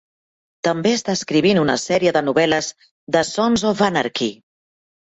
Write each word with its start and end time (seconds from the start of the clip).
També 0.67 0.93
està 0.99 1.15
escrivint 1.17 1.61
una 1.65 1.77
sèrie 1.83 2.15
de 2.17 2.25
novel·les 2.31 2.73
de 3.19 3.25
"Sons 3.37 3.71
of 3.75 3.89
Anarchy". 3.93 4.35